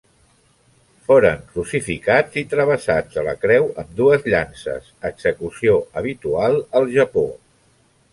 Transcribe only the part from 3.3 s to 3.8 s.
creu,